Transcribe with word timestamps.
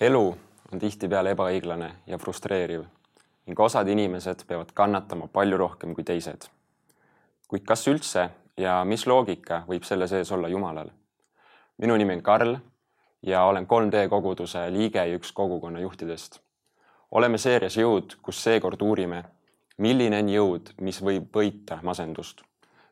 elu 0.00 0.38
on 0.72 0.80
tihtipeale 0.80 1.34
ebaõiglane 1.34 1.90
ja 2.08 2.18
frustreeriv 2.18 2.86
ning 3.46 3.60
osad 3.60 3.88
inimesed 3.88 4.46
peavad 4.48 4.70
kannatama 4.74 5.26
palju 5.28 5.58
rohkem 5.60 5.92
kui 5.94 6.04
teised. 6.04 6.46
kuid 7.48 7.66
kas 7.68 7.84
üldse 7.88 8.30
ja 8.56 8.78
mis 8.84 9.06
loogika 9.06 9.64
võib 9.68 9.84
selle 9.84 10.08
sees 10.08 10.32
olla 10.32 10.48
Jumalal? 10.48 10.88
minu 11.78 11.96
nimi 12.00 12.16
on 12.16 12.22
Karl 12.22 12.56
ja 13.22 13.44
olen 13.44 13.66
3D 13.66 14.08
koguduse 14.08 14.64
liige 14.72 15.04
ja 15.04 15.18
üks 15.18 15.32
kogukonna 15.32 15.80
juhtidest. 15.80 16.40
oleme 17.10 17.38
seerias 17.38 17.76
Jõud, 17.76 18.16
kus 18.22 18.42
seekord 18.42 18.80
uurime, 18.82 19.24
milline 19.76 20.22
on 20.22 20.28
jõud, 20.28 20.72
mis 20.80 21.02
võib 21.02 21.28
võita 21.36 21.82
masendust, 21.82 22.40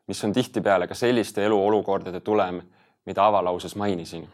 mis 0.07 0.23
on 0.23 0.33
tihtipeale 0.33 0.87
ka 0.87 0.93
selliste 0.93 1.45
eluolukordade 1.45 2.19
tulem, 2.19 2.61
mida 3.05 3.25
avalauses 3.25 3.75
mainisin 3.75 4.29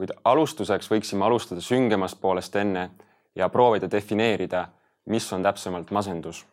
kuid 0.00 0.14
alustuseks 0.24 0.88
võiksime 0.88 1.26
alustada 1.26 1.60
süngemast 1.60 2.16
poolest 2.22 2.54
enne 2.56 2.86
ja 3.36 3.50
proovida 3.52 3.88
defineerida, 3.92 4.62
mis 5.12 5.26
on 5.36 5.42
täpsemalt 5.44 5.90
masendus. 5.92 6.46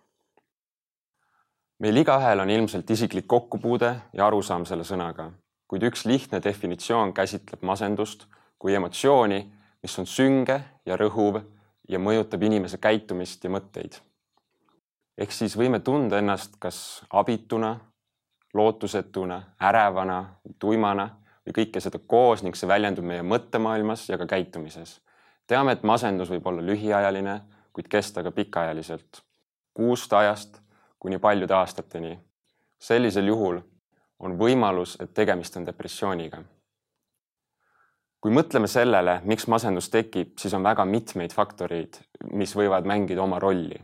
meil 1.80 1.98
igaühel 1.98 2.40
on 2.40 2.50
ilmselt 2.50 2.90
isiklik 2.90 3.28
kokkupuude 3.28 3.92
ja 4.14 4.26
arusaam 4.28 4.66
selle 4.66 4.84
sõnaga, 4.84 5.30
kuid 5.68 5.84
üks 5.88 6.04
lihtne 6.06 6.42
definitsioon 6.44 7.14
käsitleb 7.14 7.62
masendust 7.62 8.26
kui 8.60 8.76
emotsiooni, 8.76 9.40
mis 9.82 10.00
on 10.00 10.06
sünge 10.06 10.58
ja 10.86 10.98
rõhuv 10.98 11.40
ja 11.88 12.00
mõjutab 12.00 12.44
inimese 12.44 12.78
käitumist 12.78 13.44
ja 13.44 13.50
mõtteid. 13.50 13.96
ehk 15.18 15.32
siis 15.32 15.56
võime 15.56 15.80
tunda 15.80 16.20
ennast 16.20 16.60
kas 16.60 17.06
abituna, 17.10 17.80
lootusetuna, 18.54 19.42
ärevana, 19.62 20.26
tuimana 20.60 21.10
või 21.48 21.56
kõike 21.64 21.80
seda 21.80 22.00
koos 22.00 22.44
ning 22.44 22.56
see 22.60 22.68
väljendub 22.68 23.06
meie 23.08 23.24
mõttemaailmas 23.24 24.10
ja 24.10 24.18
ka 24.18 24.28
käitumises. 24.28 25.00
teame, 25.48 25.72
et 25.72 25.84
masendus 25.84 26.30
võib 26.30 26.48
olla 26.48 26.62
lühiajaline, 26.62 27.42
kuid 27.74 27.88
kesta 27.88 28.24
ka 28.24 28.32
pikaajaliselt, 28.32 29.22
kuust 29.74 30.14
ajast 30.14 30.60
kuni 31.00 31.20
paljude 31.20 31.54
aastateni. 31.54 32.20
sellisel 32.80 33.28
juhul 33.28 33.62
on 34.20 34.38
võimalus, 34.38 34.98
et 35.00 35.14
tegemist 35.14 35.58
on 35.58 35.66
depressiooniga. 35.66 36.44
kui 38.22 38.32
mõtleme 38.32 38.68
sellele, 38.68 39.22
miks 39.24 39.48
masendus 39.48 39.90
tekib, 39.90 40.38
siis 40.38 40.54
on 40.54 40.64
väga 40.64 40.86
mitmeid 40.86 41.34
faktoreid, 41.34 41.98
mis 42.32 42.56
võivad 42.56 42.86
mängida 42.86 43.22
oma 43.22 43.40
rolli. 43.40 43.82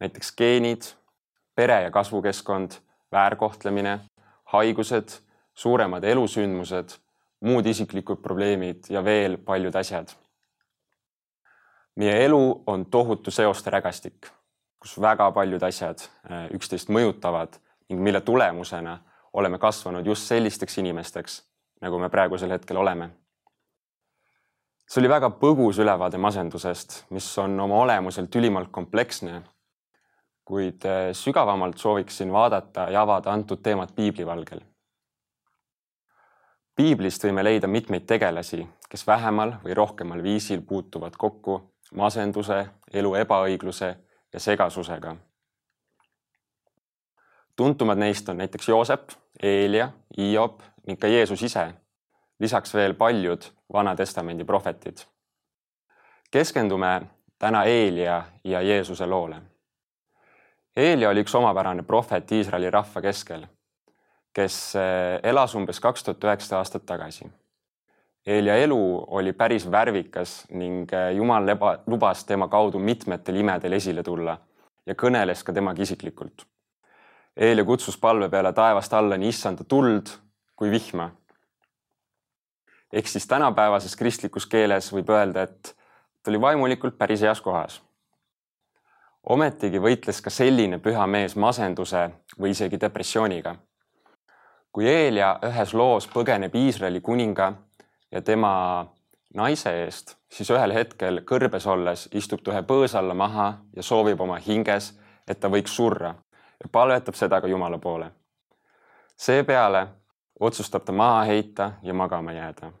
näiteks 0.00 0.32
geenid, 0.36 0.82
pere 1.54 1.82
ja 1.82 1.90
kasvukeskkond, 1.90 2.72
väärkohtlemine, 3.12 4.00
haigused 4.44 5.25
suuremad 5.56 6.04
elusündmused, 6.04 6.98
muud 7.40 7.66
isiklikud 7.66 8.20
probleemid 8.22 8.90
ja 8.92 9.04
veel 9.04 9.38
paljud 9.38 9.74
asjad. 9.74 10.12
meie 11.96 12.24
elu 12.24 12.62
on 12.66 12.84
tohutu 12.92 13.30
seoste 13.30 13.70
rägastik, 13.70 14.28
kus 14.78 14.98
väga 15.00 15.30
paljud 15.32 15.62
asjad 15.62 16.02
äh, 16.30 16.50
üksteist 16.52 16.92
mõjutavad 16.92 17.56
ning 17.88 18.02
mille 18.02 18.20
tulemusena 18.20 18.98
oleme 19.32 19.58
kasvanud 19.58 20.06
just 20.06 20.28
sellisteks 20.28 20.78
inimesteks, 20.78 21.38
nagu 21.80 21.98
me 21.98 22.08
praegusel 22.08 22.50
hetkel 22.50 22.76
oleme. 22.76 23.10
see 24.86 25.00
oli 25.00 25.08
väga 25.08 25.30
põgus 25.40 25.80
ülevaade 25.80 26.18
masendusest, 26.18 27.04
mis 27.10 27.38
on 27.38 27.60
oma 27.60 27.80
olemuselt 27.80 28.36
ülimalt 28.36 28.68
kompleksne. 28.70 29.42
kuid 30.44 30.84
äh, 30.84 31.12
sügavamalt 31.12 31.78
sooviksin 31.78 32.32
vaadata 32.32 32.90
ja 32.90 33.02
avada 33.02 33.32
antud 33.32 33.62
teemat 33.62 33.94
piiblivalgel 33.94 34.60
piiblist 36.76 37.24
võime 37.24 37.44
leida 37.44 37.68
mitmeid 37.68 38.04
tegelasi, 38.06 38.60
kes 38.90 39.06
vähemal 39.06 39.54
või 39.64 39.74
rohkemal 39.74 40.22
viisil 40.22 40.60
puutuvad 40.62 41.16
kokku 41.16 41.56
masenduse, 41.96 42.66
elu 42.92 43.14
ebaõigluse 43.22 43.96
ja 44.32 44.40
segasusega. 44.40 45.16
tuntumad 47.56 47.98
neist 47.98 48.28
on 48.28 48.36
näiteks 48.36 48.68
Joosep, 48.68 49.10
Eelia, 49.42 49.90
Hiob 50.18 50.60
ning 50.86 51.00
ka 51.00 51.06
Jeesus 51.06 51.42
ise. 51.42 51.74
lisaks 52.38 52.74
veel 52.74 52.94
paljud 52.94 53.42
Vana 53.72 53.96
Testamendi 53.96 54.44
prohvetid. 54.44 54.98
keskendume 56.30 57.02
täna 57.38 57.64
Eelia 57.64 58.24
ja 58.44 58.62
Jeesuse 58.62 59.06
loole. 59.06 59.36
Eelia 60.76 61.10
oli 61.10 61.20
üks 61.20 61.34
omapärane 61.34 61.82
prohvet 61.82 62.32
Iisraeli 62.32 62.70
rahva 62.70 63.00
keskel 63.00 63.46
kes 64.36 64.56
eh, 64.76 65.20
elas 65.24 65.54
umbes 65.56 65.80
kaks 65.80 66.04
tuhat 66.04 66.24
üheksasada 66.28 66.60
aastat 66.60 66.84
tagasi. 66.88 67.28
Eelia 68.26 68.56
elu 68.58 68.78
oli 69.16 69.32
päris 69.32 69.64
värvikas 69.70 70.42
ning 70.50 70.92
eh, 70.92 71.14
Jumal 71.16 71.46
leba, 71.46 71.76
lubas 71.86 72.24
tema 72.28 72.48
kaudu 72.52 72.78
mitmetel 72.82 73.40
imedel 73.40 73.78
esile 73.78 74.04
tulla 74.04 74.36
ja 74.86 74.94
kõneles 74.94 75.44
ka 75.44 75.54
temaga 75.56 75.82
isiklikult. 75.82 76.44
Eelia 77.36 77.64
kutsus 77.68 77.96
palve 78.00 78.28
peale 78.32 78.52
taevast 78.56 78.92
alla 78.96 79.16
nii 79.20 79.32
issanda 79.32 79.64
tuld 79.64 80.12
kui 80.56 80.70
vihma. 80.72 81.10
ehk 82.92 83.08
siis 83.08 83.26
tänapäevases 83.26 83.96
kristlikus 83.96 84.46
keeles 84.46 84.92
võib 84.92 85.10
öelda, 85.10 85.42
et 85.42 85.74
ta 86.22 86.30
oli 86.30 86.40
vaimulikult 86.40 86.98
päris 86.98 87.22
heas 87.22 87.40
kohas. 87.40 87.80
ometigi 89.22 89.78
võitles 89.78 90.20
ka 90.22 90.30
selline 90.30 90.78
püha 90.78 91.06
mees 91.06 91.36
masenduse 91.36 92.10
või 92.38 92.50
isegi 92.50 92.80
depressiooniga 92.80 93.56
kui 94.76 94.84
Eelia 94.92 95.30
ühes 95.48 95.70
loos 95.72 96.04
põgeneb 96.12 96.52
Iisraeli 96.52 97.00
kuninga 97.00 97.46
ja 98.12 98.20
tema 98.22 98.50
naise 99.34 99.70
eest, 99.84 100.10
siis 100.28 100.50
ühel 100.52 100.74
hetkel 100.76 101.22
kõrbes 101.24 101.64
olles 101.72 102.02
istub 102.12 102.42
ta 102.44 102.52
ühe 102.52 102.60
põõsa 102.68 102.98
alla 103.00 103.14
maha 103.16 103.46
ja 103.72 103.82
soovib 103.82 104.20
oma 104.20 104.36
hinges, 104.36 104.90
et 105.24 105.40
ta 105.40 105.48
võiks 105.48 105.72
surra 105.72 106.10
ja 106.60 106.68
palvetab 106.72 107.16
seda 107.16 107.40
ka 107.40 107.48
Jumala 107.48 107.78
poole. 107.78 108.10
seepeale 109.16 109.86
otsustab 110.40 110.84
ta 110.84 110.92
maha 110.92 111.24
heita 111.24 111.70
ja 111.82 111.94
magama 111.94 112.32
jääda. 112.32 112.72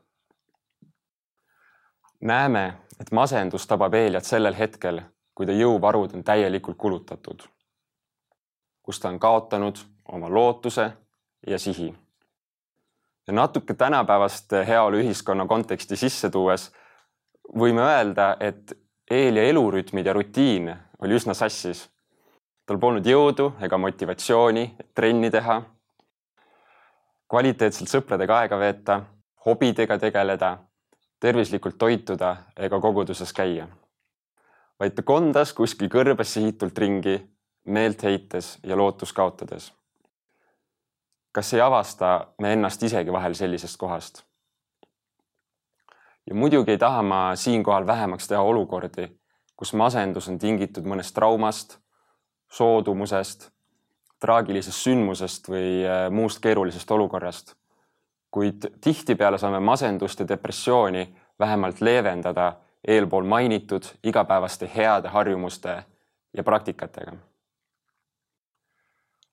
näeme, 2.20 2.74
et 3.00 3.12
masendus 3.12 3.66
tabab 3.66 3.94
Eeliat 3.94 4.24
sellel 4.24 4.54
hetkel, 4.54 5.00
kui 5.34 5.46
ta 5.46 5.52
jõuvarud 5.52 6.14
on 6.14 6.24
täielikult 6.24 6.76
kulutatud, 6.76 7.42
kus 8.82 9.00
ta 9.00 9.08
on 9.08 9.18
kaotanud 9.18 9.78
oma 10.12 10.28
lootuse 10.28 10.92
ja 11.46 11.58
sihi. 11.58 11.94
natuke 13.30 13.74
tänapäevast 13.74 14.52
heaoluühiskonna 14.52 15.46
konteksti 15.46 15.96
sisse 15.96 16.30
tuues 16.30 16.72
võime 17.58 17.82
öelda, 17.82 18.36
et 18.40 18.78
eel 19.10 19.36
ja 19.36 19.42
elurütmid 19.42 20.06
ja 20.06 20.12
rutiin 20.12 20.74
oli 20.98 21.14
üsna 21.14 21.34
sassis. 21.34 21.88
tal 22.66 22.78
polnud 22.78 23.06
jõudu 23.06 23.52
ega 23.62 23.78
motivatsiooni 23.78 24.76
trenni 24.94 25.30
teha, 25.30 25.62
kvaliteetselt 27.30 27.90
sõpradega 27.90 28.40
aega 28.40 28.58
veeta, 28.58 29.00
hobidega 29.46 29.98
tegeleda, 29.98 30.58
tervislikult 31.20 31.78
toituda 31.78 32.36
ega 32.56 32.80
koguduses 32.80 33.32
käia. 33.32 33.68
vaid 34.80 34.94
ta 34.94 35.02
kondas 35.02 35.52
kuskil 35.52 35.88
kõrbes 35.88 36.34
sihitult 36.34 36.78
ringi, 36.78 37.20
meelt 37.64 38.02
heites 38.02 38.58
ja 38.62 38.76
lootust 38.76 39.14
kaotades 39.14 39.72
kas 41.36 41.52
ei 41.52 41.60
avasta 41.60 42.26
me 42.40 42.52
ennast 42.56 42.82
isegi 42.82 43.12
vahel 43.12 43.34
sellisest 43.36 43.76
kohast? 43.76 44.22
ja 46.26 46.34
muidugi 46.34 46.70
ei 46.70 46.78
taha 46.78 47.02
ma 47.02 47.18
siinkohal 47.36 47.86
vähemaks 47.86 48.28
teha 48.28 48.40
olukordi, 48.42 49.08
kus 49.56 49.74
masendus 49.76 50.28
on 50.32 50.38
tingitud 50.38 50.88
mõnest 50.88 51.14
traumast, 51.14 51.76
soodumusest, 52.50 53.50
traagilisest 54.20 54.88
sündmusest 54.88 55.52
või 55.52 55.68
äh, 55.84 56.08
muust 56.10 56.40
keerulisest 56.40 56.90
olukorrast. 56.90 57.54
kuid 58.30 58.66
tihtipeale 58.80 59.38
saame 59.38 59.60
masendust 59.60 60.20
ja 60.20 60.28
depressiooni 60.28 61.06
vähemalt 61.38 61.80
leevendada 61.80 62.52
eelpool 62.88 63.24
mainitud 63.24 63.84
igapäevaste 64.02 64.70
heade 64.76 65.08
harjumuste 65.08 65.82
ja 66.36 66.42
praktikatega 66.42 67.12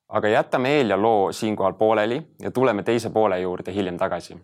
aga 0.09 0.27
jätame 0.27 0.69
Eelia 0.69 1.01
loo 1.01 1.31
siinkohal 1.31 1.73
pooleli 1.73 2.27
ja 2.41 2.51
tuleme 2.51 2.83
teise 2.83 3.09
poole 3.09 3.39
juurde 3.39 3.73
hiljem 3.73 3.97
tagasi. 3.97 4.37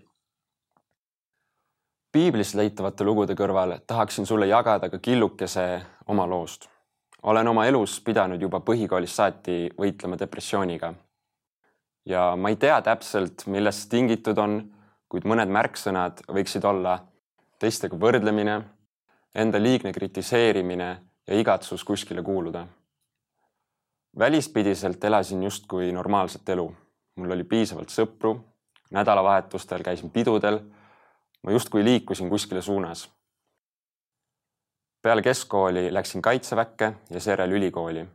piiblist 2.11 2.55
leitavate 2.55 3.03
lugude 3.03 3.35
kõrval 3.37 3.75
tahaksin 3.87 4.25
sulle 4.25 4.47
jagada 4.47 4.89
ka 4.89 4.99
killukese 4.99 5.81
oma 6.07 6.27
loost. 6.27 6.69
olen 7.23 7.47
oma 7.47 7.65
elus 7.65 8.01
pidanud 8.01 8.41
juba 8.41 8.59
põhikoolist 8.59 9.15
saati 9.15 9.69
võitlema 9.79 10.19
depressiooniga. 10.19 10.93
ja 12.05 12.35
ma 12.35 12.49
ei 12.49 12.55
tea 12.55 12.81
täpselt, 12.81 13.47
millest 13.47 13.79
see 13.79 13.89
tingitud 13.89 14.37
on, 14.37 14.73
kuid 15.09 15.23
mõned 15.25 15.49
märksõnad 15.49 16.21
võiksid 16.27 16.65
olla 16.65 16.99
teistega 17.59 17.97
võrdlemine, 17.99 18.61
enda 19.35 19.61
liigne 19.61 19.93
kritiseerimine 19.93 21.01
ja 21.27 21.39
igatsus 21.39 21.83
kuskile 21.83 22.23
kuuluda 22.23 22.67
välispidiselt 24.19 25.03
elasin 25.03 25.43
justkui 25.43 25.91
normaalset 25.91 26.49
elu. 26.49 26.75
mul 27.15 27.31
oli 27.31 27.43
piisavalt 27.43 27.89
sõpru, 27.89 28.35
nädalavahetustel 28.91 29.83
käisin 29.83 30.09
pidudel. 30.09 30.59
ma 31.43 31.51
justkui 31.51 31.83
liikusin 31.83 32.29
kuskile 32.29 32.61
suunas. 32.61 33.11
peale 35.01 35.21
keskkooli 35.21 35.93
läksin 35.93 36.21
kaitseväkke 36.21 36.93
ja 37.09 37.19
seejärel 37.19 37.51
ülikooli. 37.51 38.05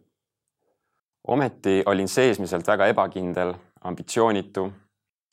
ometi 1.29 1.83
olin 1.87 2.09
seesmiselt 2.09 2.67
väga 2.67 2.87
ebakindel, 2.87 3.55
ambitsioonitu. 3.81 4.73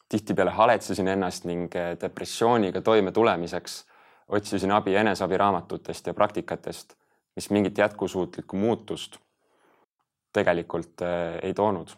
tihtipeale 0.10 0.52
haletsesin 0.52 1.08
ennast 1.08 1.44
ning 1.46 1.72
depressiooniga 2.02 2.82
toimetulemiseks 2.82 3.86
otsisin 4.28 4.72
abi 4.72 4.96
eneseabiraamatutest 4.96 6.08
ja 6.08 6.14
praktikatest, 6.14 6.94
mis 7.36 7.50
mingit 7.50 7.78
jätkusuutlikku 7.78 8.56
muutust 8.56 9.18
tegelikult 10.34 11.02
äh, 11.02 11.40
ei 11.44 11.54
toonud. 11.54 11.90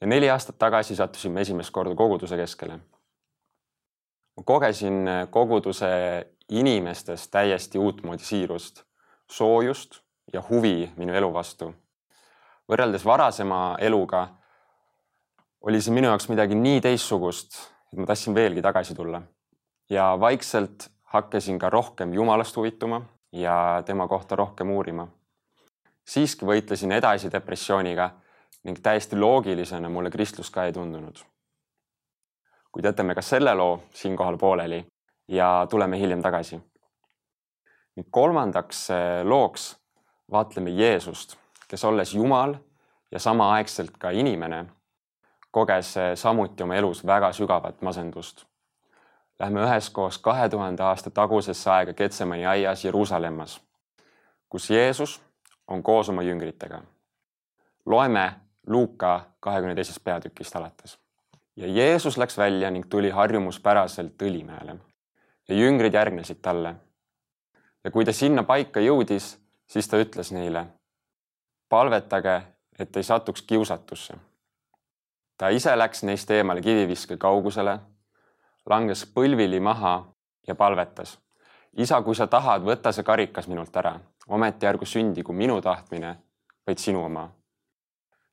ja 0.00 0.06
neli 0.06 0.30
aastat 0.30 0.58
tagasi 0.58 0.96
sattusime 0.96 1.40
esimest 1.40 1.70
korda 1.70 1.94
koguduse 1.94 2.36
keskele. 2.36 2.78
ma 4.36 4.42
kogesin 4.44 5.08
äh, 5.08 5.26
koguduse 5.30 5.86
inimestes 6.48 7.28
täiesti 7.28 7.78
uutmoodi 7.78 8.22
siirust, 8.22 8.82
soojust 9.30 10.00
ja 10.32 10.42
huvi 10.48 10.92
minu 10.96 11.14
elu 11.14 11.32
vastu. 11.32 11.74
võrreldes 12.68 13.04
varasema 13.04 13.76
eluga 13.80 14.28
oli 15.62 15.80
see 15.80 15.94
minu 15.94 16.10
jaoks 16.10 16.28
midagi 16.28 16.56
nii 16.58 16.80
teistsugust, 16.82 17.58
et 17.92 17.98
ma 17.98 18.06
tahtsin 18.06 18.34
veelgi 18.34 18.62
tagasi 18.62 18.94
tulla. 18.94 19.22
ja 19.90 20.16
vaikselt 20.20 20.88
hakkasin 21.12 21.58
ka 21.58 21.70
rohkem 21.70 22.14
Jumalast 22.14 22.56
huvituma 22.56 23.02
ja 23.32 23.82
tema 23.86 24.08
kohta 24.08 24.36
rohkem 24.36 24.70
uurima. 24.70 25.08
Siiski 26.04 26.46
võitlesin 26.46 26.92
edasi 26.92 27.30
depressiooniga 27.32 28.10
ning 28.64 28.78
täiesti 28.82 29.16
loogilisena 29.16 29.88
mulle 29.88 30.10
kristlus 30.10 30.50
ka 30.50 30.64
ei 30.64 30.72
tundunud. 30.72 31.16
kuid 32.72 32.84
jätame 32.84 33.14
ka 33.14 33.22
selle 33.22 33.54
loo 33.54 33.82
siinkohal 33.94 34.36
pooleli 34.38 34.86
ja 35.28 35.66
tuleme 35.70 35.98
hiljem 35.98 36.22
tagasi. 36.22 36.60
ning 37.96 38.08
kolmandaks 38.10 38.90
eh, 38.90 39.24
looks 39.24 39.76
vaatleme 40.30 40.70
Jeesust, 40.70 41.36
kes 41.68 41.84
olles 41.84 42.14
Jumal 42.14 42.54
ja 43.10 43.18
samaaegselt 43.18 43.98
ka 43.98 44.10
inimene, 44.10 44.66
koges 45.50 45.96
eh, 45.96 46.16
samuti 46.16 46.62
oma 46.62 46.74
elus 46.74 47.06
väga 47.06 47.32
sügavat 47.32 47.82
masendust 47.82 48.46
Lähme 49.42 49.60
üheskoos 49.60 50.18
kahe 50.22 50.48
tuhande 50.48 50.82
aasta 50.82 51.10
tagusesse 51.10 51.70
aega 51.70 51.92
Ketsemani 51.92 52.46
aias 52.46 52.84
Jeruusalemmas, 52.84 53.60
kus 54.48 54.70
Jeesus 54.70 55.16
on 55.72 55.82
koos 55.82 56.08
oma 56.08 56.22
jüngritega. 56.22 56.82
loeme 57.86 58.32
Luuka 58.66 59.26
kahekümne 59.40 59.74
teisest 59.74 60.04
peatükist 60.04 60.56
alates. 60.56 60.98
ja 61.56 61.66
Jeesus 61.66 62.18
läks 62.18 62.38
välja 62.38 62.70
ning 62.70 62.86
tuli 62.88 63.10
harjumuspäraselt 63.10 64.22
Õlimäele 64.22 64.76
ja 65.48 65.54
jüngrid 65.54 65.94
järgnesid 65.94 66.36
talle. 66.42 66.74
ja 67.84 67.90
kui 67.90 68.04
ta 68.04 68.12
sinna 68.12 68.42
paika 68.42 68.80
jõudis, 68.80 69.38
siis 69.66 69.88
ta 69.88 69.96
ütles 69.96 70.32
neile, 70.32 70.66
palvetage, 71.68 72.42
et 72.78 72.96
ei 72.96 73.02
satuks 73.02 73.42
kiusatusse. 73.42 74.14
ta 75.38 75.48
ise 75.48 75.76
läks 75.76 76.02
neist 76.02 76.30
eemale 76.30 76.60
kiviviske 76.60 77.16
kaugusele 77.16 77.78
langes 78.70 79.06
põlvili 79.14 79.60
maha 79.60 80.04
ja 80.46 80.54
palvetas. 80.54 81.18
isa, 81.72 82.02
kui 82.02 82.14
sa 82.14 82.26
tahad, 82.26 82.62
võta 82.62 82.92
see 82.92 83.04
karikas 83.04 83.48
minult 83.48 83.76
ära, 83.76 84.00
ometi 84.28 84.66
ärgu 84.66 84.86
sündigu 84.86 85.32
minu 85.32 85.60
tahtmine, 85.62 86.16
vaid 86.66 86.78
sinu 86.78 87.04
oma. 87.04 87.30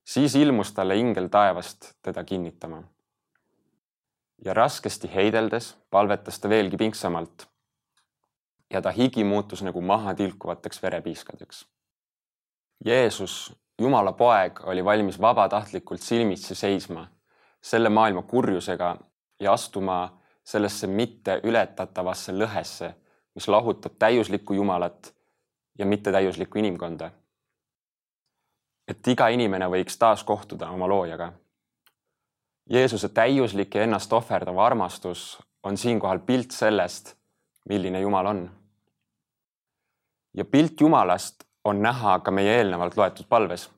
siis 0.03 0.35
ilmus 0.35 0.73
talle 0.73 0.97
ingel 0.97 1.27
taevast 1.27 1.93
teda 2.01 2.23
kinnitama. 2.23 2.83
ja 4.45 4.53
raskesti 4.53 5.11
heideldes 5.15 5.77
palvetas 5.89 6.39
ta 6.39 6.49
veelgi 6.49 6.77
pingsamalt. 6.77 7.47
ja 8.73 8.81
ta 8.81 8.91
higi 8.91 9.23
muutus 9.23 9.61
nagu 9.63 9.81
maha 9.81 10.13
tilkuvateks 10.13 10.83
verepiiskadeks. 10.83 11.67
Jeesus, 12.85 13.55
Jumala 13.81 14.11
poeg, 14.11 14.59
oli 14.63 14.85
valmis 14.85 15.21
vabatahtlikult 15.21 16.01
silmitsi 16.01 16.55
seisma 16.55 17.07
selle 17.61 17.89
maailma 17.89 18.21
kurjusega 18.21 18.97
ja 19.39 19.53
astuma 19.53 20.19
sellesse 20.43 20.87
mitte 20.87 21.39
ületatavasse 21.43 22.33
lõhesse, 22.33 22.91
mis 23.35 23.47
lahutab 23.47 23.95
täiuslikku 23.99 24.53
Jumalat 24.53 25.13
ja 25.79 25.85
mittetäiuslikku 25.85 26.59
inimkonda. 26.59 27.11
et 28.87 29.07
iga 29.07 29.27
inimene 29.27 29.67
võiks 29.69 29.97
taas 29.99 30.23
kohtuda 30.23 30.69
oma 30.73 30.87
loojaga. 30.89 31.31
Jeesuse 32.69 33.09
täiuslik 33.09 33.75
ja 33.75 33.83
ennast 33.83 34.13
ohverdav 34.13 34.57
armastus 34.57 35.39
on 35.63 35.77
siinkohal 35.77 36.19
pilt 36.19 36.51
sellest, 36.51 37.15
milline 37.69 38.01
Jumal 38.01 38.25
on. 38.25 38.51
ja 40.33 40.45
pilt 40.45 40.81
Jumalast 40.81 41.43
on 41.63 41.81
näha 41.81 42.19
ka 42.19 42.31
meie 42.31 42.57
eelnevalt 42.57 42.97
loetud 42.97 43.25
palves. 43.29 43.69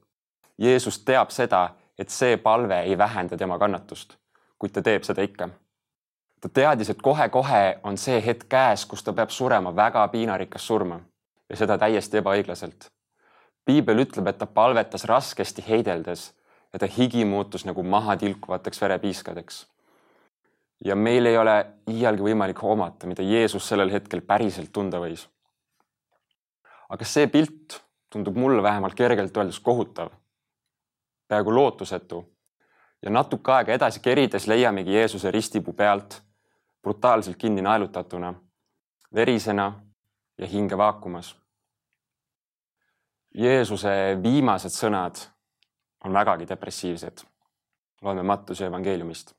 Jeesus 0.58 1.00
teab 1.00 1.30
seda, 1.30 1.70
et 2.00 2.10
see 2.10 2.38
palve 2.38 2.80
ei 2.80 2.98
vähenda 2.98 3.38
tema 3.38 3.60
kannatust, 3.60 4.18
kuid 4.60 4.72
ta 4.72 4.82
teeb 4.82 5.04
seda 5.04 5.22
ikka 5.22 5.50
ta 6.42 6.50
teadis, 6.50 6.90
et 6.90 7.02
kohe-kohe 7.02 7.80
on 7.84 7.98
see 7.98 8.26
hetk 8.26 8.50
käes, 8.50 8.86
kus 8.86 9.04
ta 9.04 9.14
peab 9.14 9.30
surema 9.30 9.76
väga 9.76 10.08
piinarikast 10.08 10.66
surma 10.66 11.00
ja 11.52 11.58
seda 11.60 11.78
täiesti 11.78 12.22
ebaõiglaselt. 12.22 12.88
piibel 13.66 14.00
ütleb, 14.06 14.28
et 14.28 14.38
ta 14.40 14.48
palvetas 14.48 15.04
raskesti 15.06 15.64
heideldes 15.68 16.32
ja 16.74 16.80
ta 16.80 16.88
higi 16.88 17.26
muutus 17.26 17.66
nagu 17.66 17.84
maha 17.84 18.16
tilkuvateks 18.18 18.82
verepiiskadeks. 18.82 19.68
ja 20.86 20.96
meil 20.96 21.26
ei 21.26 21.38
ole 21.38 21.66
iialgi 21.88 22.24
võimalik 22.24 22.62
hoomata, 22.62 23.08
mida 23.08 23.22
Jeesus 23.22 23.68
sellel 23.68 23.92
hetkel 23.92 24.22
päriselt 24.22 24.72
tunda 24.72 25.00
võis. 25.00 25.28
aga 26.90 27.06
see 27.06 27.28
pilt 27.28 27.82
tundub 28.10 28.36
mulle 28.36 28.64
vähemalt 28.64 28.96
kergelt 28.96 29.38
öeldes 29.38 29.60
kohutav, 29.60 30.10
peaaegu 31.28 31.56
lootusetu 31.56 32.26
ja 33.02 33.12
natuke 33.12 33.52
aega 33.52 33.74
edasi 33.74 34.00
kerides 34.00 34.48
leiamegi 34.48 34.94
Jeesuse 34.94 35.32
ristipuu 35.32 35.74
pealt 35.74 36.22
brutaalselt 36.82 37.38
kinni 37.38 37.62
naelutatuna, 37.62 38.34
verisena 39.16 39.74
ja 40.38 40.48
hinge 40.48 40.78
vaakumas. 40.78 41.41
Jeesuse 43.38 44.18
viimased 44.24 44.74
sõnad 44.76 45.20
on 46.06 46.14
vägagi 46.14 46.48
depressiivsed. 46.48 47.24
loeme 48.02 48.24
Mattuse 48.24 48.66
evangeeliumist. 48.66 49.34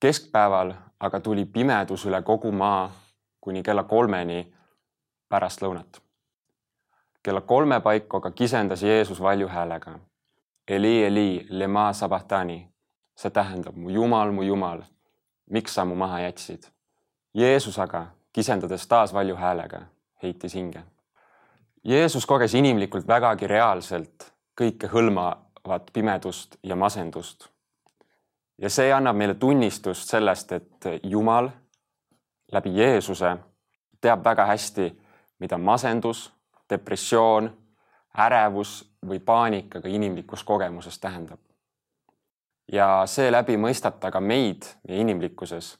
keskpäeval 0.00 0.74
aga 1.00 1.20
tuli 1.20 1.44
pimedus 1.44 2.06
üle 2.06 2.22
kogu 2.22 2.52
maa 2.52 2.92
kuni 3.40 3.62
kella 3.62 3.82
kolmeni 3.82 4.54
pärast 5.28 5.62
lõunat. 5.62 6.00
kella 7.22 7.40
kolme 7.40 7.80
paiku 7.80 8.16
aga 8.16 8.30
kisendas 8.30 8.82
Jeesus 8.82 9.20
valju 9.20 9.48
häälega. 9.48 9.98
Eli, 10.68 11.04
Eli, 11.04 11.46
lema 11.50 11.92
sabahtani. 11.92 12.68
see 13.16 13.30
tähendab 13.30 13.76
mu 13.76 13.90
Jumal, 13.90 14.32
mu 14.32 14.42
Jumal 14.42 14.82
miks 15.50 15.74
sa 15.74 15.84
mu 15.84 15.94
maha 15.94 16.20
jätsid? 16.20 16.70
Jeesus 17.34 17.78
aga, 17.78 18.06
kisendades 18.32 18.86
taas 18.86 19.12
valju 19.14 19.36
häälega, 19.36 19.82
heitis 20.22 20.54
hinge. 20.54 20.82
Jeesus 21.84 22.26
koges 22.26 22.54
inimlikult 22.54 23.08
vägagi 23.08 23.46
reaalselt 23.46 24.26
kõike 24.60 24.90
hõlmavat 24.92 25.92
pimedust 25.92 26.56
ja 26.62 26.76
masendust. 26.76 27.48
ja 28.58 28.68
see 28.68 28.92
annab 28.92 29.16
meile 29.16 29.34
tunnistust 29.34 30.08
sellest, 30.08 30.52
et 30.52 30.84
Jumal 31.02 31.50
läbi 32.52 32.74
Jeesuse 32.76 33.36
teab 34.00 34.24
väga 34.24 34.46
hästi, 34.46 34.92
mida 35.38 35.58
masendus, 35.58 36.32
depressioon, 36.70 37.50
ärevus 38.18 38.84
või 39.06 39.20
paanika 39.20 39.80
ka 39.80 39.88
inimlikus 39.88 40.44
kogemuses 40.44 40.98
tähendab 40.98 41.40
ja 42.72 43.02
seeläbi 43.06 43.56
mõistab 43.58 43.98
ta 44.00 44.10
ka 44.10 44.20
meid 44.20 44.66
meie 44.86 45.00
inimlikkuses. 45.00 45.78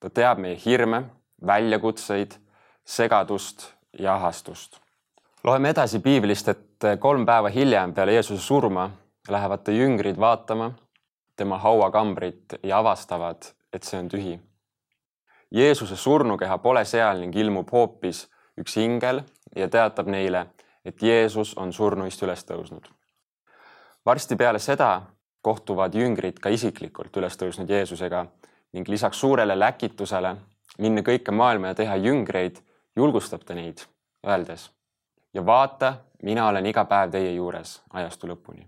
ta 0.00 0.10
teab 0.10 0.38
meie 0.38 0.54
hirme, 0.64 1.02
väljakutseid, 1.46 2.36
segadust 2.84 3.74
ja 3.98 4.14
ahastust. 4.14 4.80
Loeme 5.44 5.70
edasi 5.70 5.98
piiblist, 5.98 6.48
et 6.48 6.86
kolm 6.98 7.26
päeva 7.26 7.48
hiljem 7.48 7.94
peale 7.94 8.12
Jeesuse 8.12 8.42
surma 8.42 8.90
lähevad 9.28 9.62
ta 9.64 9.72
jüngrid 9.72 10.18
vaatama 10.20 10.72
tema 11.36 11.58
hauakambrit 11.58 12.58
ja 12.62 12.78
avastavad, 12.78 13.42
et 13.72 13.82
see 13.82 14.00
on 14.00 14.08
tühi. 14.08 14.38
Jeesuse 15.54 15.96
surnukeha 15.96 16.58
pole 16.58 16.84
seal 16.84 17.20
ning 17.22 17.36
ilmub 17.36 17.70
hoopis 17.72 18.26
üks 18.58 18.76
ingel 18.82 19.22
ja 19.56 19.68
teatab 19.68 20.10
neile, 20.10 20.46
et 20.84 21.02
Jeesus 21.02 21.54
on 21.56 21.72
surnuist 21.72 22.22
üles 22.22 22.44
tõusnud. 22.44 22.88
varsti 24.06 24.36
peale 24.36 24.58
seda 24.58 25.02
kohtuvad 25.42 25.94
jüngrid 25.94 26.40
ka 26.40 26.48
isiklikult 26.48 27.16
üles 27.16 27.36
tõusnud 27.36 27.70
Jeesusega 27.70 28.26
ning 28.72 28.88
lisaks 28.88 29.20
suurele 29.20 29.58
läkitusele 29.58 30.36
minna 30.78 31.02
kõike 31.02 31.30
maailma 31.30 31.66
ja 31.66 31.74
teha 31.74 31.96
jüngreid, 31.96 32.58
julgustab 32.96 33.44
ta 33.44 33.54
neid, 33.54 33.84
öeldes 34.26 34.70
ja 35.38 35.46
vaata, 35.46 35.94
mina 36.22 36.48
olen 36.48 36.66
iga 36.66 36.82
päev 36.90 37.12
teie 37.14 37.30
juures 37.36 37.78
ajastu 37.94 38.26
lõpuni. 38.26 38.64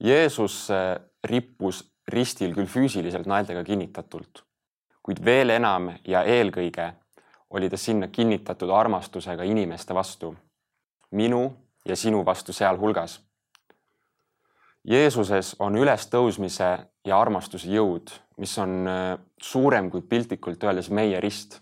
Jeesus 0.00 0.70
äh, 0.72 0.96
rippus 1.24 1.84
ristil 2.08 2.54
küll 2.56 2.66
füüsiliselt 2.66 3.28
naeltega 3.28 3.62
kinnitatult, 3.64 4.42
kuid 5.04 5.20
veel 5.24 5.52
enam 5.52 5.92
ja 6.08 6.24
eelkõige 6.24 6.88
oli 7.52 7.68
ta 7.68 7.76
sinna 7.76 8.08
kinnitatud 8.08 8.70
armastusega 8.72 9.44
inimeste 9.44 9.94
vastu, 9.94 10.32
minu 11.12 11.44
ja 11.84 11.96
sinu 11.96 12.24
vastu 12.24 12.56
sealhulgas. 12.56 13.20
Jeesuses 14.88 15.54
on 15.62 15.76
ülestõusmise 15.78 16.70
ja 17.06 17.20
armastuse 17.20 17.68
jõud, 17.70 18.10
mis 18.40 18.56
on 18.58 18.88
äh, 18.88 19.18
suurem 19.38 19.92
kui 19.92 20.02
piltlikult 20.02 20.64
öeldes 20.64 20.88
meie 20.90 21.20
rist. 21.20 21.60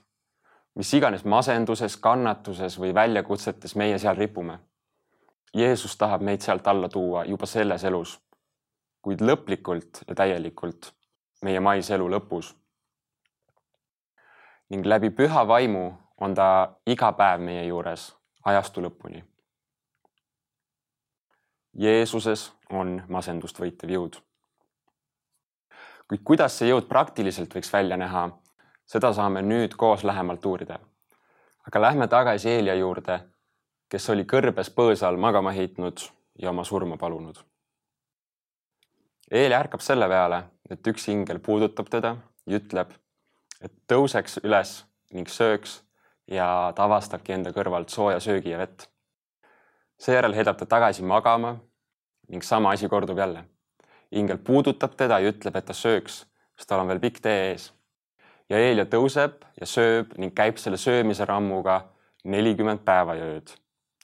Mis 0.75 0.95
iganes 0.95 1.25
masenduses, 1.25 1.97
kannatuses 1.97 2.79
või 2.79 2.95
väljakutsetes 2.95 3.77
meie 3.77 3.99
seal 3.99 4.17
ripume. 4.17 4.59
Jeesus 5.55 5.97
tahab 5.99 6.23
meid 6.23 6.45
sealt 6.45 6.67
alla 6.71 6.89
tuua 6.89 7.25
juba 7.27 7.47
selles 7.47 7.85
elus, 7.85 8.19
kuid 9.03 9.21
lõplikult 9.21 10.05
ja 10.07 10.15
täielikult 10.15 10.93
meie 11.43 11.61
maise 11.61 11.95
elu 11.95 12.09
lõpus. 12.09 12.55
ning 14.71 14.87
läbi 14.87 15.11
püha 15.11 15.47
vaimu 15.49 15.93
on 16.21 16.35
ta 16.35 16.77
iga 16.87 17.13
päev 17.13 17.41
meie 17.41 17.65
juures 17.67 18.17
ajastu 18.45 18.81
lõpuni. 18.81 19.25
Jeesuses 21.75 22.53
on 22.71 23.03
masendust 23.09 23.59
võitev 23.59 23.91
jõud 23.91 24.21
kuid 26.11 26.25
kuidas 26.27 26.57
see 26.59 26.67
jõud 26.73 26.89
praktiliselt 26.91 27.53
võiks 27.55 27.71
välja 27.71 27.95
näha, 28.01 28.25
seda 28.91 29.13
saame 29.15 29.43
nüüd 29.43 29.77
koos 29.79 30.05
lähemalt 30.05 30.47
uurida. 30.47 30.79
aga 31.67 31.81
lähme 31.81 32.09
tagasi 32.09 32.49
Eelia 32.49 32.75
juurde, 32.75 33.21
kes 33.89 34.11
oli 34.11 34.25
kõrbes 34.25 34.71
põõsa 34.75 35.07
all 35.07 35.17
magama 35.17 35.53
heitnud 35.53 36.01
ja 36.39 36.51
oma 36.51 36.65
surma 36.65 36.97
palunud. 36.97 37.37
Eelia 39.31 39.61
ärkab 39.61 39.81
selle 39.81 40.09
peale, 40.09 40.43
et 40.71 40.87
üks 40.87 41.07
ingel 41.09 41.39
puudutab 41.39 41.91
teda 41.91 42.17
ja 42.47 42.59
ütleb, 42.59 42.91
et 43.61 43.73
tõuseks 43.93 44.41
üles 44.43 44.75
ning 45.13 45.29
sööks 45.29 45.81
ja 46.27 46.73
ta 46.75 46.89
avastabki 46.89 47.37
enda 47.37 47.53
kõrvalt 47.53 47.95
sooja 47.95 48.21
söögi 48.21 48.51
ja 48.51 48.59
vett. 48.59 48.89
seejärel 49.99 50.35
heidab 50.35 50.59
ta 50.59 50.67
tagasi 50.67 51.03
magama 51.03 51.59
ning 52.29 52.43
sama 52.43 52.73
asi 52.73 52.89
kordub 52.89 53.19
jälle 53.19 53.45
ingel 54.11 54.39
puudutab 54.39 54.97
teda 54.97 55.19
ja 55.21 55.31
ütleb, 55.31 55.57
et 55.57 55.67
ta 55.67 55.75
sööks, 55.77 56.25
sest 56.59 56.69
tal 56.69 56.83
on 56.83 56.91
veel 56.91 57.03
pikk 57.03 57.21
tee 57.23 57.51
ees. 57.51 57.71
Ja 58.51 58.59
Eelia 58.59 58.85
tõuseb 58.91 59.45
ja 59.61 59.67
sööb 59.67 60.17
ning 60.19 60.35
käib 60.35 60.59
selle 60.59 60.79
söömise 60.81 61.25
rammuga 61.25 61.81
nelikümmend 62.25 62.85
päeva 62.85 63.15
ja 63.15 63.29
ööd 63.35 63.55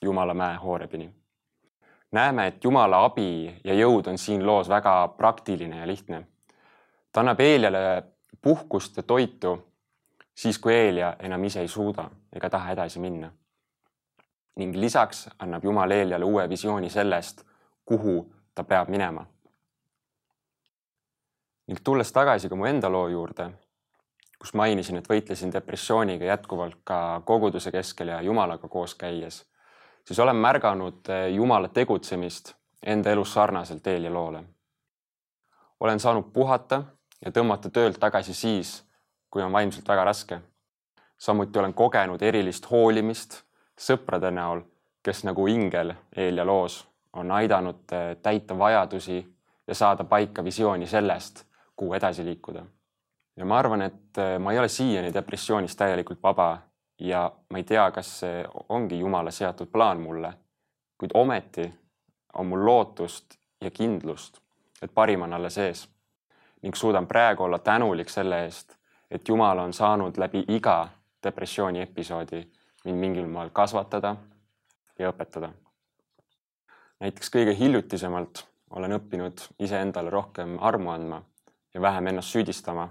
Jumala 0.01 0.33
mäe 0.33 0.55
Hoorebini. 0.55 1.09
näeme, 2.11 2.47
et 2.47 2.63
Jumala 2.63 3.03
abi 3.05 3.61
ja 3.63 3.73
jõud 3.73 4.07
on 4.07 4.17
siin 4.17 4.45
loos 4.45 4.69
väga 4.69 5.07
praktiline 5.17 5.77
ja 5.77 5.87
lihtne. 5.87 6.27
ta 7.11 7.19
annab 7.19 7.39
Eeliale 7.39 8.03
puhkust 8.41 8.97
ja 8.97 9.03
toitu 9.03 9.67
siis, 10.35 10.59
kui 10.59 10.73
Eelia 10.73 11.15
enam 11.19 11.43
ise 11.43 11.61
ei 11.61 11.67
suuda 11.67 12.09
ega 12.33 12.49
taha 12.49 12.71
edasi 12.71 12.99
minna. 12.99 13.31
ning 14.55 14.75
lisaks 14.75 15.29
annab 15.39 15.63
Jumal 15.63 15.91
Eeliale 15.91 16.25
uue 16.25 16.49
visiooni 16.49 16.89
sellest, 16.89 17.43
kuhu 17.85 18.33
ta 18.55 18.63
peab 18.63 18.89
minema 18.89 19.25
ning 21.67 21.79
tulles 21.83 22.11
tagasi 22.11 22.49
ka 22.49 22.55
mu 22.55 22.65
enda 22.65 22.89
loo 22.89 23.07
juurde, 23.11 23.51
kus 24.39 24.53
mainisin, 24.53 24.97
et 24.97 25.09
võitlesin 25.09 25.51
depressiooniga 25.53 26.25
jätkuvalt 26.25 26.77
ka 26.83 27.21
koguduse 27.25 27.71
keskel 27.71 28.13
ja 28.13 28.21
Jumalaga 28.21 28.67
koos 28.67 28.95
käies, 28.95 29.45
siis 30.05 30.19
olen 30.19 30.35
märganud 30.35 31.09
eh, 31.09 31.29
Jumala 31.33 31.67
tegutsemist 31.67 32.53
enda 32.85 33.11
elus 33.11 33.33
sarnaselt 33.33 33.87
Eelia 33.87 34.13
loole. 34.13 34.43
olen 35.79 35.99
saanud 35.99 36.31
puhata 36.33 36.83
ja 37.25 37.31
tõmmata 37.31 37.69
töölt 37.69 37.99
tagasi 37.99 38.33
siis, 38.33 38.83
kui 39.29 39.41
on 39.41 39.51
vaimselt 39.51 39.87
väga 39.87 40.03
raske. 40.03 40.39
samuti 41.17 41.59
olen 41.59 41.73
kogenud 41.73 42.21
erilist 42.21 42.71
hoolimist 42.71 43.43
sõprade 43.79 44.31
näol, 44.31 44.61
kes 45.03 45.23
nagu 45.23 45.47
ingel 45.47 45.93
Eelia 46.15 46.45
loos 46.45 46.87
on 47.13 47.31
aidanud 47.31 47.91
eh, 47.91 48.15
täita 48.21 48.57
vajadusi 48.57 49.35
ja 49.67 49.75
saada 49.75 50.03
paika 50.03 50.43
visiooni 50.43 50.87
sellest, 50.87 51.45
kuhu 51.75 51.93
edasi 51.93 52.25
liikuda. 52.25 52.65
Ja 53.37 53.45
ma 53.45 53.59
arvan, 53.59 53.81
et 53.81 54.17
äh, 54.17 54.39
ma 54.39 54.51
ei 54.51 54.59
ole 54.59 54.69
siiani 54.69 55.13
depressioonist 55.13 55.77
täielikult 55.77 56.23
vaba 56.23 56.57
ja 56.99 57.31
ma 57.49 57.57
ei 57.57 57.63
tea, 57.63 57.91
kas 57.91 58.19
see 58.19 58.45
ongi 58.69 58.99
Jumala 58.99 59.31
seatud 59.31 59.69
plaan 59.71 60.01
mulle, 60.01 60.33
kuid 60.97 61.11
ometi 61.13 61.67
on 62.33 62.47
mul 62.47 62.65
lootust 62.65 63.37
ja 63.61 63.71
kindlust, 63.71 64.41
et 64.81 64.93
parim 64.93 65.21
on 65.21 65.33
alles 65.33 65.57
ees 65.57 65.87
ning 66.61 66.75
suudan 66.75 67.07
praegu 67.07 67.43
olla 67.43 67.59
tänulik 67.59 68.09
selle 68.09 68.43
eest, 68.43 68.73
et 69.11 69.29
Jumal 69.29 69.59
on 69.59 69.73
saanud 69.73 70.17
läbi 70.17 70.43
iga 70.47 70.89
depressiooni 71.23 71.81
episoodi 71.81 72.41
mind 72.85 72.99
mingil 72.99 73.27
moel 73.27 73.49
kasvatada 73.49 74.15
ja 74.99 75.11
õpetada. 75.11 75.49
näiteks 76.99 77.29
kõige 77.29 77.53
hiljutisemalt 77.57 78.47
olen 78.69 78.97
õppinud 78.97 79.43
iseendale 79.59 80.09
rohkem 80.09 80.57
armu 80.61 80.89
andma 80.89 81.21
ja 81.73 81.81
vähem 81.81 82.07
ennast 82.07 82.33
süüdistama, 82.33 82.89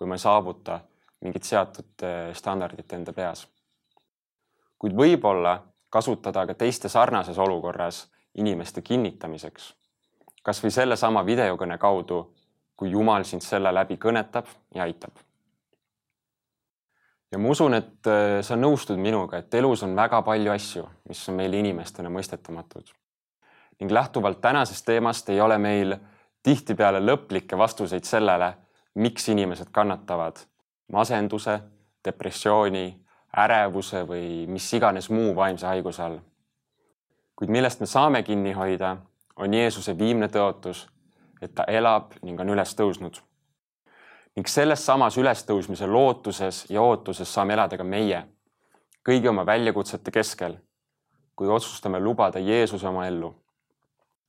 kui 0.00 0.08
ma 0.08 0.16
ei 0.16 0.18
saavuta 0.22 0.78
mingit 1.20 1.44
seatud 1.44 2.02
eh, 2.08 2.30
standardit 2.32 2.92
enda 2.96 3.12
peas. 3.12 3.42
kuid 4.80 4.94
võib-olla 4.96 5.58
kasutada 5.92 6.46
ka 6.48 6.54
teiste 6.56 6.88
sarnases 6.88 7.38
olukorras 7.38 8.06
inimeste 8.40 8.80
kinnitamiseks. 8.82 9.74
kasvõi 10.42 10.70
sellesama 10.70 11.20
videokõne 11.26 11.76
kaudu, 11.78 12.32
kui 12.76 12.90
Jumal 12.90 13.24
sind 13.28 13.44
selle 13.44 13.74
läbi 13.74 13.98
kõnetab 14.00 14.46
ja 14.74 14.82
aitab. 14.82 15.12
ja 17.32 17.38
ma 17.38 17.48
usun, 17.48 17.74
et 17.74 18.06
eh, 18.06 18.40
sa 18.42 18.56
nõustud 18.56 18.96
minuga, 18.96 19.38
et 19.38 19.54
elus 19.54 19.82
on 19.82 19.92
väga 19.96 20.22
palju 20.22 20.52
asju, 20.52 20.86
mis 21.08 21.28
on 21.28 21.36
meile 21.42 21.60
inimestena 21.60 22.08
mõistetamatud. 22.08 22.88
ning 23.80 23.92
lähtuvalt 23.92 24.40
tänasest 24.40 24.84
teemast 24.86 25.28
ei 25.28 25.40
ole 25.40 25.58
meil 25.58 25.96
tihtipeale 26.42 27.04
lõplikke 27.04 27.58
vastuseid 27.58 28.04
sellele, 28.04 28.54
miks 28.94 29.28
inimesed 29.28 29.70
kannatavad 29.72 30.36
masenduse, 30.92 31.60
depressiooni, 32.04 32.86
ärevuse 33.36 34.02
või 34.08 34.46
mis 34.50 34.66
iganes 34.74 35.10
muu 35.10 35.34
vaimse 35.36 35.66
haiguse 35.66 36.02
all. 36.02 36.18
kuid 37.36 37.50
millest 37.50 37.80
me 37.80 37.86
saame 37.86 38.22
kinni 38.22 38.52
hoida, 38.52 38.96
on 39.36 39.54
Jeesuse 39.54 39.98
viimne 39.98 40.28
tõotus, 40.28 40.86
et 41.40 41.54
ta 41.54 41.64
elab 41.64 42.12
ning 42.22 42.40
on 42.40 42.48
üles 42.48 42.74
tõusnud. 42.74 43.20
ning 44.36 44.46
selles 44.46 44.86
samas 44.86 45.16
ülestõusmise 45.16 45.86
lootuses 45.86 46.66
ja 46.70 46.82
ootuses 46.82 47.34
saame 47.34 47.52
elada 47.52 47.76
ka 47.76 47.84
meie, 47.84 48.26
kõigi 49.08 49.28
oma 49.28 49.46
väljakutsete 49.46 50.10
keskel, 50.10 50.58
kui 51.36 51.48
otsustame 51.48 52.00
lubada 52.00 52.38
Jeesuse 52.38 52.88
oma 52.88 53.06
ellu 53.06 53.34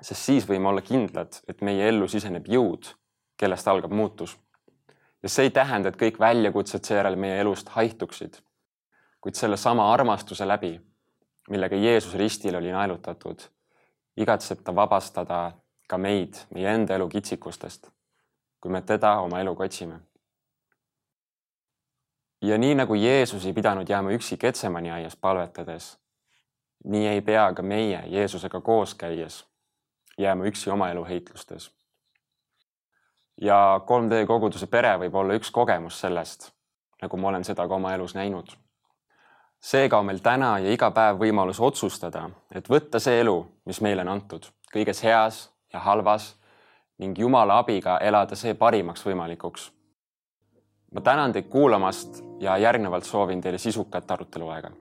sest 0.02 0.26
siis 0.26 0.48
võime 0.50 0.70
olla 0.72 0.82
kindlad, 0.82 1.42
et 1.48 1.62
meie 1.66 1.88
ellu 1.90 2.08
siseneb 2.10 2.48
jõud, 2.50 2.90
kellest 3.38 3.68
algab 3.70 3.94
muutus. 3.94 4.36
Ja 5.24 5.30
see 5.30 5.48
ei 5.48 5.52
tähenda, 5.54 5.90
et 5.90 6.00
kõik 6.00 6.20
väljakutsed 6.20 6.86
seejärel 6.86 7.16
meie 7.16 7.40
elust 7.42 7.70
haihtuksid, 7.76 8.40
kuid 9.22 9.38
sellesama 9.38 9.92
armastuse 9.94 10.48
läbi, 10.48 10.74
millega 11.50 11.76
Jeesus 11.76 12.14
ristil 12.18 12.56
oli 12.56 12.72
naelutatud, 12.72 13.44
igatseb 14.18 14.64
ta 14.64 14.76
vabastada 14.76 15.42
ka 15.88 15.98
meid 15.98 16.40
meie 16.56 16.74
enda 16.74 16.96
elu 16.96 17.10
kitsikustest, 17.10 17.90
kui 18.62 18.72
me 18.72 18.82
teda 18.82 19.20
oma 19.20 19.40
eluga 19.40 19.66
otsime. 19.66 20.00
ja 22.42 22.58
nii 22.58 22.76
nagu 22.76 22.96
Jeesus 22.96 23.46
ei 23.46 23.54
pidanud 23.54 23.90
jääma 23.90 24.12
üksi 24.12 24.38
Getsemani 24.38 24.92
aias 24.92 25.16
palvetades, 25.16 25.98
nii 26.84 27.08
ei 27.08 27.22
pea 27.22 27.54
ka 27.54 27.62
meie 27.62 28.04
Jeesusega 28.08 28.62
koos 28.62 28.96
käies 28.96 29.46
jääma 30.18 30.46
üksi 30.46 30.70
oma 30.70 30.90
elu 30.90 31.06
heitlustes. 31.06 31.72
Ja 33.42 33.82
3D 33.86 34.26
koguduse 34.28 34.68
pere 34.68 34.96
võib 35.02 35.16
olla 35.16 35.36
üks 35.38 35.52
kogemus 35.52 36.00
sellest, 36.02 36.52
nagu 37.02 37.18
ma 37.18 37.32
olen 37.32 37.46
seda 37.48 37.68
ka 37.68 37.76
oma 37.76 37.94
elus 37.96 38.16
näinud. 38.16 38.54
seega 39.62 40.00
on 40.00 40.06
meil 40.06 40.20
täna 40.20 40.58
ja 40.60 40.72
iga 40.74 40.92
päev 40.92 41.20
võimalus 41.22 41.60
otsustada, 41.60 42.30
et 42.56 42.70
võtta 42.70 43.00
see 43.00 43.20
elu, 43.22 43.46
mis 43.66 43.82
meile 43.82 44.02
on 44.02 44.14
antud, 44.16 44.48
kõiges 44.74 45.04
heas 45.04 45.50
ja 45.74 45.80
halvas 45.80 46.36
ning 46.98 47.18
Jumala 47.18 47.58
abiga 47.60 47.98
elada 47.98 48.36
see 48.36 48.54
parimaks 48.54 49.06
võimalikuks. 49.06 49.72
ma 50.92 51.02
tänan 51.02 51.34
teid 51.34 51.50
kuulamast 51.50 52.24
ja 52.40 52.58
järgnevalt 52.58 53.04
soovin 53.04 53.42
teile 53.42 53.58
sisukat 53.58 54.12
aruteluaega 54.12 54.72